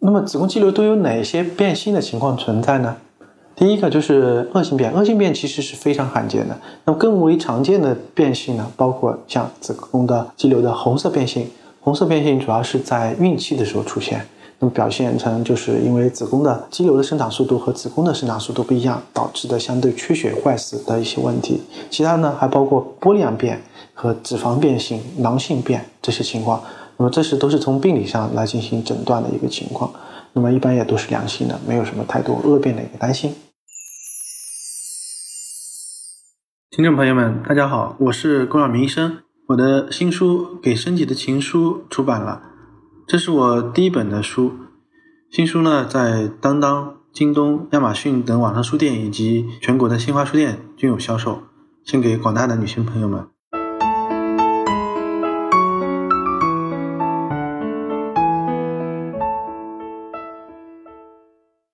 [0.00, 2.96] 那么子宫肌瘤都有哪些变性的情况存在呢？
[3.56, 6.56] 第一个就是恶性变，恶性变其实是非常罕见的。
[6.84, 11.48] 那么更为常见的变性呢，包括像子宫的肌瘤的红色变性。
[11.80, 14.24] 红色变性主要是在孕期的时候出现，
[14.60, 21.60] 那么表现成就是因为子宫的肌瘤的生长速度和子宫的生长速度不一样，导致的相对缺血坏死的一些问题。
[21.90, 23.60] 其他呢还包括玻璃样变
[23.92, 26.62] 和脂肪变性、囊性变这些情况。
[26.98, 29.92] 那么这是都是从病理上来进行诊断的一个情况。
[30.32, 33.34] 那么一般也都是良性的，没有什么太多恶变的一个担心。
[36.70, 39.18] 听众朋友们，大家好，我是龚晓明医生。
[39.48, 42.42] 我的新书《给身体的情书》出版了，
[43.06, 44.52] 这是我第一本的书。
[45.30, 51.42] 新书呢，在当当、京东、亚马逊等网上书店以及全国的新华书店均有销售，
[51.84, 53.28] 献给广大的女性朋友们。